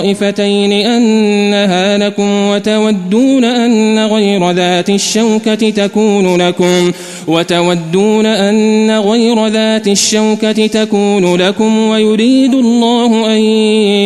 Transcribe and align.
الطائفتين 0.00 0.72
أنها 0.72 1.98
لكم 1.98 2.48
وتودون 2.48 3.44
أن 3.44 3.98
غير 3.98 4.50
ذات 4.50 4.90
الشوكة 4.90 5.70
تكون 5.70 6.36
لكم 6.36 6.92
وتودون 7.26 8.26
أن 8.26 8.90
غير 8.90 9.46
ذات 9.46 9.88
الشوكة 9.88 10.66
تكون 10.66 11.36
لكم 11.36 11.78
ويريد 11.78 12.54
الله 12.54 13.36
أن 13.36 13.40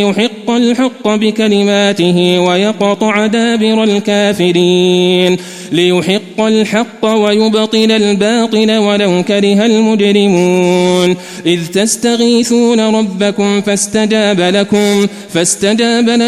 يحق 0.09 0.51
الحق 0.51 1.09
بكلماته 1.09 2.39
ويقطع 2.39 3.27
دابر 3.27 3.85
الكافرين 3.85 5.37
ليحق 5.73 6.41
الحق 6.41 7.05
ويبطل 7.05 7.91
الباطل 7.91 8.77
ولو 8.77 9.23
كره 9.23 9.67
المجرمون 9.67 11.17
إذ 11.47 11.67
تستغيثون 11.67 12.81
ربكم 12.81 13.61
فاستجاب 13.61 14.41
لكم 14.41 15.07
فاستجاب 15.35 15.84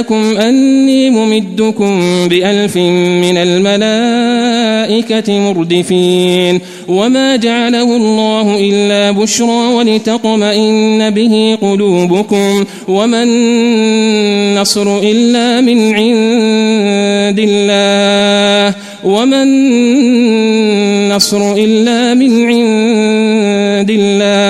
لكم 0.06 0.36
أني 0.36 1.10
ممدكم 1.10 2.00
بألف 2.28 2.76
من 3.22 3.36
الملائكة 3.36 5.40
مردفين 5.40 6.60
وما 6.88 7.36
جعله 7.36 7.96
الله 7.96 8.56
إلا 8.60 9.10
بشرى 9.10 9.74
ولتطمئن 9.74 11.11
به 11.11 11.58
قلوبكم 11.62 12.64
وما 12.89 13.22
النصر 13.22 14.98
إلا 14.98 15.61
من 15.61 15.95
عند 15.95 17.40
الله 17.48 18.74
وما 19.05 19.42
النصر 19.42 21.55
إلا 21.55 22.14
من 22.14 22.45
عند 22.45 23.90
الله 23.90 24.45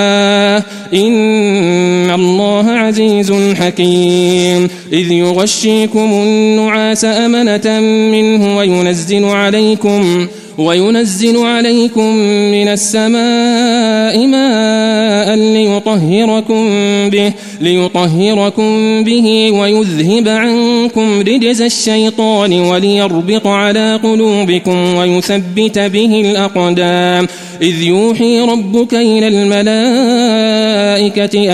إن 0.93 2.11
الله 2.11 2.71
عزيز 2.71 3.33
حكيم. 3.59 4.69
إذ 4.93 5.11
يغشيكم 5.11 6.09
النعاس 6.13 7.05
أمنة 7.05 7.79
منه 8.11 8.57
وينزل 8.57 9.25
عليكم 9.25 10.27
وينزل 10.57 11.37
عليكم 11.37 12.13
من 12.51 12.67
السماء 12.67 14.27
ماء 14.27 15.16
ليطهركم 15.35 16.69
به 17.09 17.33
ليطهركم 17.61 19.03
به 19.03 19.51
ويذهب 19.51 20.27
عنكم 20.27 21.19
رجز 21.19 21.61
الشيطان 21.61 22.53
وليربط 22.53 23.47
على 23.47 23.99
قلوبكم 24.03 24.95
ويثبت 24.95 25.79
به 25.79 26.21
الأقدام. 26.21 27.27
إذ 27.61 27.83
يوحي 27.83 28.39
ربك 28.39 28.93
إلى 28.93 29.27
الملائكة 29.27 30.47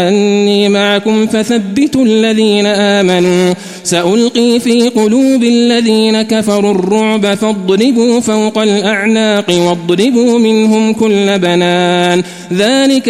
أني 0.08 0.70
معكم 0.70 1.28
فثبتوا 1.28 2.06
الذين 2.06 2.66
آمنوا. 2.66 3.54
سألقي 3.84 4.60
في 4.60 4.90
قلوب 4.90 5.44
الذين 5.44 6.22
كفروا 6.22 6.72
الرعب 6.72 7.34
فاضربوا 7.34 8.20
فوق 8.20 8.58
الأعناق 8.58 9.46
واضربوا 9.50 10.40
منهم 10.40 10.94
كل 10.94 11.40
بنان. 11.40 12.24
ذلك 12.54 13.10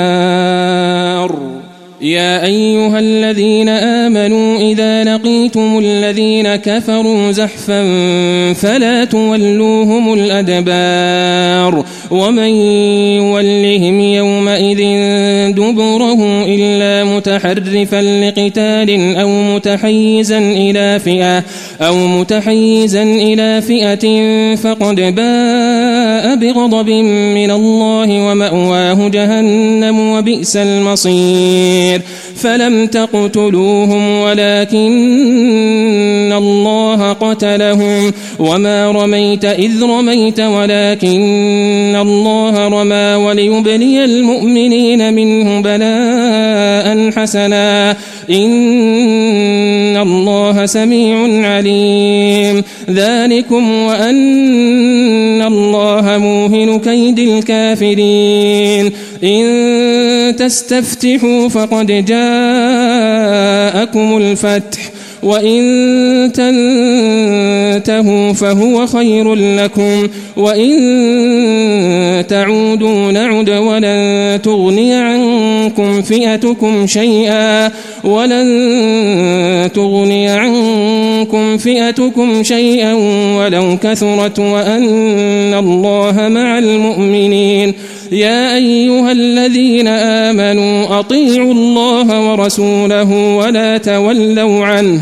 يا 2.01 2.45
أيها 2.45 2.99
الذين 2.99 3.69
آمنوا 3.69 4.71
إذا 4.71 5.03
لقيتم 5.03 5.79
الذين 5.79 6.55
كفروا 6.55 7.31
زحفا 7.31 7.83
فلا 8.53 9.05
تولوهم 9.05 10.13
الأدبار 10.13 11.85
ومن 12.11 12.49
يولهم 13.17 13.99
يومئذ 13.99 14.77
دبره 15.51 16.45
إلا 16.45 17.03
متحرفا 17.03 18.01
لقتال 18.01 19.15
أو 19.17 19.29
متحيزا 19.55 20.37
إلى 20.37 20.99
فئة 20.99 21.43
أو 21.81 22.07
متحيزا 22.07 23.03
إلى 23.03 23.61
فئة 23.61 24.05
فقد 24.55 24.99
بغضب 26.25 26.89
من 27.35 27.51
الله 27.51 28.31
ومأواه 28.31 29.07
جهنم 29.07 29.99
وبئس 29.99 30.57
المصير. 30.57 32.01
فلم 32.35 32.87
تقتلوهم 32.87 34.21
ولكن 34.21 34.91
الله 36.37 37.13
قتلهم. 37.13 38.13
وما 38.39 38.91
رميت 38.91 39.45
إذ 39.45 39.83
رميت 39.83 40.39
ولكن 40.39 41.97
الله 42.01 42.67
رمى 42.67 43.25
وليبلي 43.25 44.05
المؤمنين 44.05 45.13
منه 45.13 45.61
بلاء 45.61 47.11
حسنا. 47.11 47.95
إن 48.29 49.97
الله 49.97 50.65
سميع 50.65 51.47
عليم. 51.51 52.63
ذلكم 52.89 53.71
وأن 53.71 55.41
الله 55.41 56.10
موهن 56.17 56.79
كيد 56.79 57.19
الكافرين. 57.19 58.91
إن 59.23 60.35
تستفتحوا 60.35 61.49
فقد 61.49 62.05
جاءكم 62.05 62.17
الفتح 64.17 64.79
وإن 65.23 65.61
تنتهوا 66.33 68.33
فهو 68.33 68.87
خير 68.87 69.35
لكم 69.35 70.07
وإن 70.37 72.25
تعودوا 72.29 73.11
نعد 73.11 73.49
ولن 73.49 74.39
تغني 74.43 74.93
عنكم 74.93 76.01
فئتكم 76.01 76.87
شيئا. 76.87 77.71
ولن 78.03 79.71
تغني 79.73 80.29
عنكم 80.29 81.57
فئتكم 81.57 82.43
شيئا 82.43 82.93
ولو 83.37 83.77
كثرت 83.83 84.39
وأن 84.39 85.53
الله 85.53 86.27
مع 86.27 86.57
المؤمنين. 86.57 87.73
يا 88.11 88.55
أيها 88.55 89.11
الذين 89.11 89.87
آمنوا 89.87 90.99
أطيعوا 90.99 91.53
الله 91.53 92.31
ورسوله 92.31 93.35
ولا 93.35 93.77
تولوا 93.77 94.65
عنه. 94.65 95.01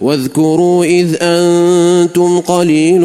واذكروا 0.00 0.84
إذ 0.84 1.16
أنتم 1.22 2.40
قليل 2.40 3.00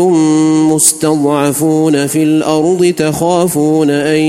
مستضعفون 0.71 2.07
في 2.07 2.23
الأرض 2.23 2.93
تخافون 2.97 3.89
أن 3.89 4.19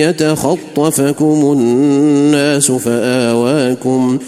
يتخطفكم 0.00 1.52
الناس 1.52 2.72
فآواكم 2.72 4.18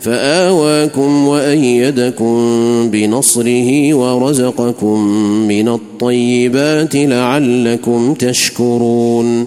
فآواكم 0.00 1.28
وأيدكم 1.28 2.36
بنصره 2.90 3.94
ورزقكم 3.94 4.98
من 5.48 5.68
الطيبات 5.68 6.96
لعلكم 6.96 8.14
تشكرون 8.14 9.46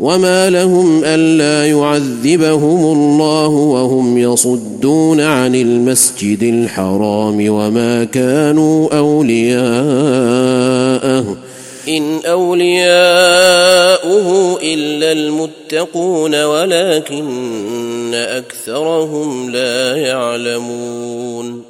وما 0.00 0.50
لهم 0.50 1.04
الا 1.04 1.66
يعذبهم 1.66 2.92
الله 2.92 3.48
وهم 3.48 4.18
يصدون 4.18 5.20
عن 5.20 5.54
المسجد 5.54 6.42
الحرام 6.42 7.50
وما 7.50 8.04
كانوا 8.04 8.98
اولياءه 8.98 9.60
ان 11.88 12.20
اولياؤه 12.26 12.90
الا 14.62 15.12
المتقون 15.12 16.44
ولكن 16.44 18.14
اكثرهم 18.14 19.50
لا 19.50 19.96
يعلمون 19.96 21.69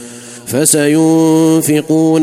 فسينفقونها 0.51 2.13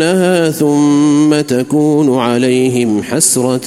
ثم 0.51 1.41
تكون 1.41 2.19
عليهم 2.19 3.03
حسرة 3.03 3.65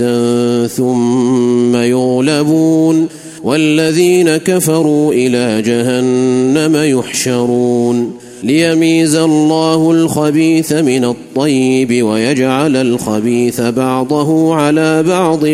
ثم 0.67 1.75
يغلبون 1.75 3.07
والذين 3.43 4.37
كفروا 4.37 5.13
إلى 5.13 5.61
جهنم 5.61 6.99
يحشرون 6.99 8.13
ليميز 8.43 9.15
الله 9.15 9.91
الخبيث 9.91 10.73
من 10.73 11.05
الطيب 11.05 12.03
ويجعل 12.05 12.75
الخبيث 12.75 13.61
بعضه 13.61 14.55
على 14.55 15.03
بعض 15.03 15.45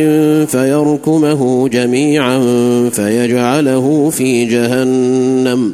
فيركمه 0.45 1.67
جميعا 1.67 2.39
فيجعله 2.89 4.09
في 4.09 4.45
جهنم 4.45 5.73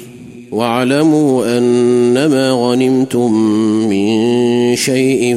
واعلموا 0.51 1.57
أنما 1.57 2.51
غنمتم 2.51 3.33
من 3.89 4.75
شيء 4.75 5.35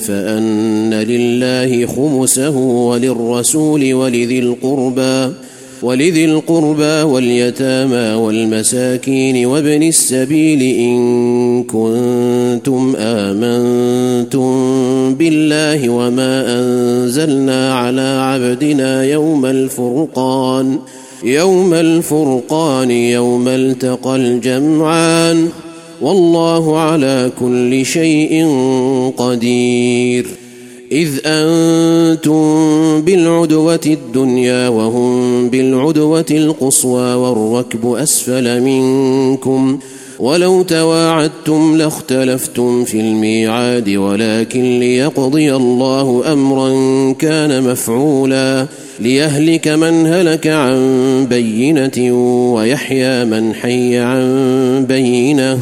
فأن 0.00 0.94
لله 0.94 1.86
خمسه 1.86 2.56
وللرسول 2.58 3.94
ولذي 3.94 4.38
القربى 4.38 5.32
ولذي 5.82 6.24
القربى 6.24 7.02
واليتامى 7.02 8.14
والمساكين 8.14 9.46
وابن 9.46 9.82
السبيل 9.82 10.62
إن 10.62 11.62
كنتم 11.62 12.94
آمنتم 12.96 14.44
بالله 15.14 15.88
وما 15.88 16.58
أنزلنا 16.58 17.74
على 17.74 18.18
عبدنا 18.20 19.04
يوم 19.04 19.46
الفرقان 19.46 20.78
يوم 21.24 21.74
الفرقان 21.74 22.90
يوم 22.90 23.48
التقى 23.48 24.16
الجمعان 24.16 25.48
والله 26.00 26.78
على 26.78 27.30
كل 27.40 27.86
شيء 27.86 28.46
قدير. 29.16 30.26
إذ 30.92 31.08
أنتم 31.26 32.42
بالعدوة 33.00 33.80
الدنيا 33.86 34.68
وهم 34.68 35.48
بالعدوة 35.48 36.26
القصوى 36.30 37.14
والركب 37.14 37.94
أسفل 37.94 38.60
منكم. 38.60 39.78
ولو 40.18 40.62
تواعدتم 40.62 41.76
لاختلفتم 41.76 42.84
في 42.84 43.00
الميعاد 43.00 43.88
ولكن 43.88 44.80
ليقضي 44.80 45.56
الله 45.56 46.32
أمرا 46.32 46.72
كان 47.12 47.62
مفعولا. 47.62 48.66
ليهلك 49.02 49.68
من 49.68 50.06
هلك 50.06 50.46
عن 50.46 51.26
بينة 51.30 52.14
ويحيى 52.54 53.24
من 53.24 53.54
حي 53.54 53.98
عن 53.98 54.86
بينة. 54.88 55.58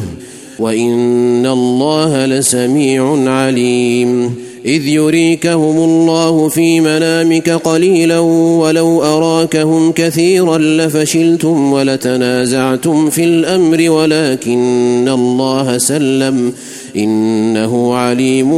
وإن 0.59 1.45
الله 1.45 2.25
لسميع 2.25 3.31
عليم. 3.31 4.35
إذ 4.65 4.87
يريكهم 4.87 5.77
الله 5.77 6.47
في 6.47 6.81
منامك 6.81 7.49
قليلا 7.49 8.19
ولو 8.19 9.03
أراكهم 9.03 9.91
كثيرا 9.91 10.57
لفشلتم 10.57 11.73
ولتنازعتم 11.73 13.09
في 13.09 13.23
الأمر 13.23 13.89
ولكن 13.89 15.07
الله 15.07 15.77
سلم. 15.77 16.53
إنه 16.95 17.95
عليم 17.95 18.51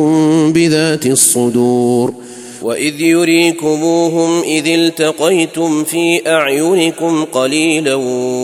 بذات 0.52 1.06
الصدور. 1.06 2.23
واذ 2.64 3.02
يريكموهم 3.02 4.44
اذ 4.44 4.68
التقيتم 4.68 5.84
في 5.84 6.22
اعينكم 6.28 7.24
قليلا 7.24 7.96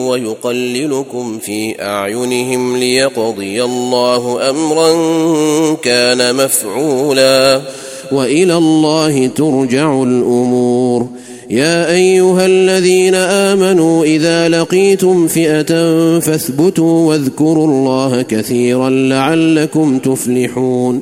ويقللكم 0.09 1.39
في 1.39 1.81
اعينهم 1.81 2.77
ليقضي 2.77 3.63
الله 3.63 4.49
امرا 4.49 4.93
كان 5.75 6.35
مفعولا 6.35 7.61
والى 8.11 8.57
الله 8.57 9.27
ترجع 9.27 10.03
الأمور 10.03 11.07
يا 11.49 11.91
ايها 11.91 12.45
الذين 12.45 13.15
امنوا 13.15 14.03
اذا 14.03 14.49
لقيتم 14.49 15.27
فئه 15.27 15.65
فاثبتوا 16.19 17.07
واذكروا 17.07 17.67
الله 17.67 18.21
كثيرا 18.21 18.89
لعلكم 18.89 19.99
تفلحون 19.99 21.01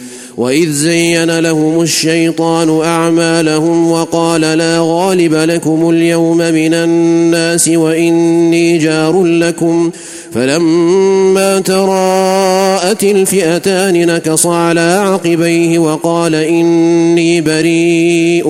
وإذ 0.41 0.71
زين 0.71 1.39
لهم 1.39 1.81
الشيطان 1.81 2.81
أعمالهم 2.81 3.91
وقال 3.91 4.41
لا 4.41 4.77
غالب 4.81 5.33
لكم 5.33 5.89
اليوم 5.89 6.37
من 6.37 6.73
الناس 6.73 7.67
وإني 7.67 8.77
جار 8.77 9.23
لكم. 9.23 9.91
فلما 10.33 11.59
تراءت 11.59 13.03
الفئتان 13.03 14.07
نكص 14.07 14.45
على 14.45 15.03
عقبيه 15.05 15.79
وقال 15.79 16.35
إني 16.35 17.41
بريء 17.41 18.47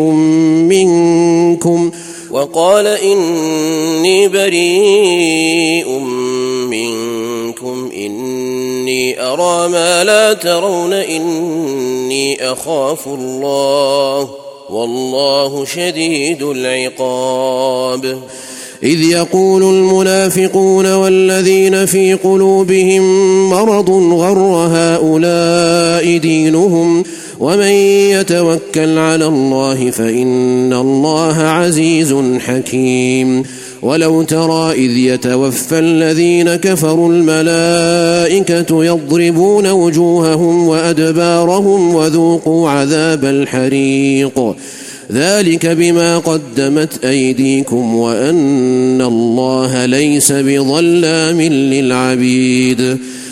منكم. 0.69 1.91
وقال 2.31 2.87
إني 2.87 4.27
بريء 4.27 5.89
منكم. 6.69 7.89
إني 7.95 9.21
أرى 9.21 9.69
ما 9.69 10.03
لا 10.03 10.33
ترون 10.33 10.93
إني 12.11 12.51
أخاف 12.51 13.07
الله 13.07 14.29
والله 14.69 15.65
شديد 15.65 16.43
العقاب. 16.43 18.19
إذ 18.83 19.01
يقول 19.01 19.63
المنافقون 19.63 20.93
والذين 20.93 21.85
في 21.85 22.13
قلوبهم 22.13 23.03
مرض 23.49 23.89
غر 24.13 24.69
هؤلاء 24.73 26.17
دينهم 26.17 27.03
ومن 27.41 27.71
يتوكل 28.13 28.97
على 28.97 29.25
الله 29.25 29.91
فإن 29.91 30.73
الله 30.73 31.37
عزيز 31.37 32.15
حكيم. 32.39 33.43
ولو 33.81 34.21
ترى 34.21 34.71
إذ 34.71 34.97
يتوفى 34.97 35.79
الذين 35.79 36.55
كفروا 36.55 37.13
الملائكة 37.13 38.85
يضربون 38.85 39.71
وجوههم 39.71 40.67
وأدبارهم 40.67 41.95
وذوقوا 41.95 42.69
عذاب 42.69 43.25
الحريق. 43.25 44.55
ذلك 45.11 45.65
بما 45.65 46.17
قدمت 46.17 47.05
أيديكم 47.05 47.95
وأن 47.95 49.01
الله 49.01 49.85
ليس 49.85 50.31
بظلام 50.31 51.41
للعبيد. 51.41 52.97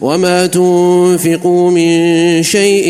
وما 0.00 0.46
تنفقوا 0.46 1.70
من 1.70 2.42
شيء 2.42 2.84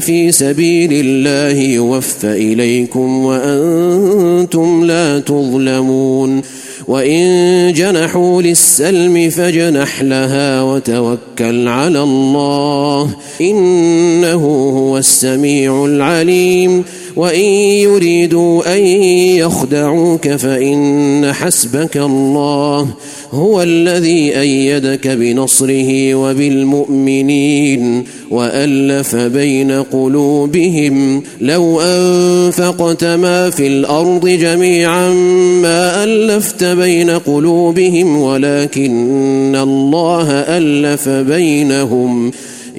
في 0.00 0.32
سبيل 0.32 0.90
الله 0.92 1.62
يوفى 1.62 2.26
اليكم 2.26 3.24
وأنتم 3.24 4.84
لا 4.84 5.18
تظلمون 5.18 6.42
وان 6.88 7.72
جنحوا 7.72 8.42
للسلم 8.42 9.30
فجنح 9.30 10.02
لها 10.02 10.62
وتوكل 10.62 11.68
على 11.68 12.02
الله 12.02 13.08
انه 13.40 14.44
هو 14.76 14.98
السميع 14.98 15.84
العليم 15.84 16.84
وإن 17.20 17.44
يريدوا 17.84 18.76
أن 18.76 18.82
يخدعوك 19.36 20.28
فإن 20.28 21.32
حسبك 21.32 21.96
الله 21.96 22.88
هو 23.32 23.62
الذي 23.62 24.40
أيدك 24.40 25.08
بنصره 25.08 26.14
وبالمؤمنين 26.14 28.04
وألف 28.30 29.16
بين 29.16 29.70
قلوبهم 29.70 31.22
لو 31.40 31.80
أنفقت 31.80 33.04
ما 33.04 33.50
في 33.50 33.66
الأرض 33.66 34.28
جميعا 34.28 35.08
ما 35.62 36.04
ألفت 36.04 36.64
بين 36.64 37.10
قلوبهم 37.10 38.16
ولكن 38.16 39.56
الله 39.56 40.30
ألف 40.30 41.08
بينهم 41.08 42.30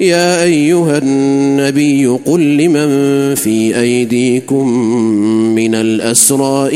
يا 0.00 0.42
أيها 0.44 0.98
النبي 0.98 2.06
قل 2.06 2.56
لمن 2.56 3.34
في 3.34 3.80
أيديكم 3.80 4.68
من 5.54 5.74
الأسرى 5.74 6.68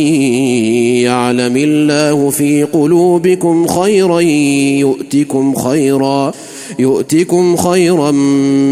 يعلم 1.03 1.57
الله 1.57 2.31
في 2.31 2.65
قلوبكم 2.65 3.67
خيرا 3.67 4.21
يؤتكم 4.21 5.55
خيرا 5.55 6.33
يؤتكم 6.79 7.57
خيرا 7.57 8.11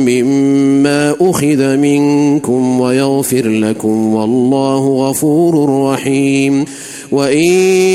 مما 0.08 1.16
أخذ 1.20 1.76
منكم 1.76 2.80
ويغفر 2.80 3.48
لكم 3.48 4.14
والله 4.14 5.08
غفور 5.08 5.84
رحيم 5.92 6.64
وان 7.12 7.44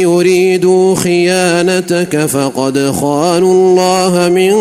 يريدوا 0.01 0.95
خيانتك 0.95 2.25
فقد 2.25 2.79
خانوا 2.91 3.53
الله 3.53 4.29
من 4.29 4.53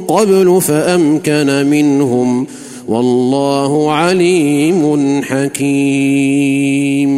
قبل 0.00 0.60
فامكن 0.62 1.66
منهم 1.66 2.46
والله 2.88 3.92
عليم 3.92 5.22
حكيم 5.22 7.14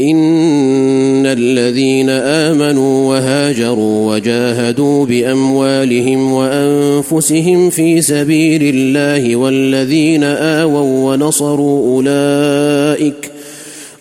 ان 0.00 1.26
الذين 1.26 2.10
امنوا 2.10 3.08
وهاجروا 3.08 4.14
وجاهدوا 4.14 5.06
باموالهم 5.06 6.32
وانفسهم 6.32 7.70
في 7.70 8.02
سبيل 8.02 8.74
الله 8.74 9.36
والذين 9.36 10.24
اووا 10.24 11.12
ونصروا 11.12 11.96
اولئك 11.96 13.35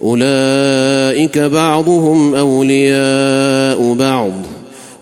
أولئك 0.06 1.38
بعضهم 1.38 2.36
أولياء 2.36 3.94
بعض 3.94 4.32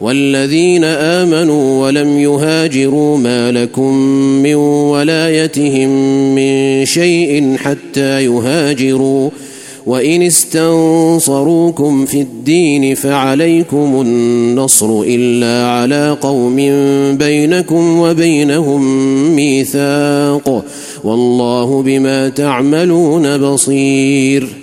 والذين 0.02 0.84
آمنوا 0.84 1.86
ولم 1.86 2.20
يهاجروا 2.20 3.18
ما 3.18 3.52
لكم 3.52 3.94
من 4.44 4.56
ولايتهم 4.56 5.90
من 6.36 6.86
شيء 6.86 7.56
حتى 7.58 8.26
يهاجروا 8.26 9.30
وإن 9.86 10.22
استنصروكم 10.22 12.06
في 12.06 12.22
الدين 12.22 12.96
فعليكم 12.96 14.02
النصر 14.02 15.02
إلا 15.02 15.68
على 15.68 16.18
قوم 16.22 16.56
بينكم 17.18 18.00
وبينهم 18.00 18.86
ميثاق 19.36 20.66
والله 21.04 21.82
بما 21.82 22.30
تعملون 22.30 23.38
بصير 23.38 24.63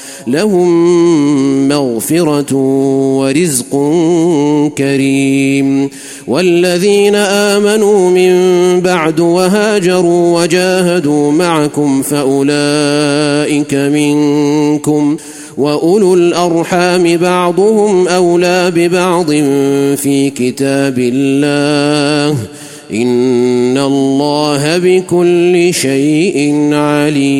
لهم 0.27 1.67
مغفرة 1.67 2.55
ورزق 3.17 3.69
كريم. 4.77 5.89
والذين 6.27 7.15
آمنوا 7.15 8.09
من 8.09 8.31
بعد 8.81 9.19
وهاجروا 9.19 10.41
وجاهدوا 10.41 11.31
معكم 11.31 12.01
فأولئك 12.01 13.73
منكم 13.73 15.17
وأولو 15.57 16.13
الأرحام 16.13 17.17
بعضهم 17.17 18.07
أولى 18.07 18.71
ببعض 18.75 19.31
في 19.95 20.29
كتاب 20.35 20.99
الله. 20.99 22.37
إن 22.93 23.77
الله 23.77 24.77
بكل 24.77 25.73
شيء 25.73 26.69
عليم. 26.73 27.31